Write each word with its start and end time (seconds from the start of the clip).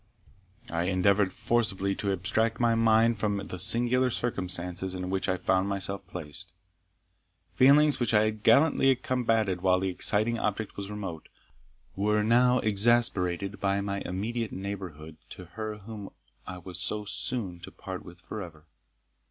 I 0.73 0.85
endeavoured 0.85 1.31
forcibly 1.31 1.93
to 1.97 2.11
abstract 2.11 2.59
my 2.59 2.73
mind 2.73 3.19
from 3.19 3.37
the 3.37 3.59
singular 3.59 4.09
circumstances 4.09 4.95
in 4.95 5.11
which 5.11 5.29
I 5.29 5.37
found 5.37 5.69
myself 5.69 6.07
placed. 6.07 6.55
Feelings 7.53 7.99
which 7.99 8.11
I 8.11 8.23
had 8.23 8.41
gallantly 8.41 8.95
combated 8.95 9.61
while 9.61 9.79
the 9.79 9.89
exciting 9.89 10.39
object 10.39 10.75
was 10.75 10.89
remote, 10.89 11.29
were 11.95 12.23
now 12.23 12.57
exasperated 12.61 13.59
by 13.59 13.79
my 13.79 14.01
immediate 14.03 14.51
neighbourhood 14.51 15.17
to 15.29 15.45
her 15.53 15.77
whom 15.77 16.09
I 16.47 16.57
was 16.57 16.79
so 16.79 17.05
soon 17.05 17.59
to 17.59 17.69
part 17.71 18.03
with 18.03 18.19
for 18.19 18.41
ever. 18.41 18.65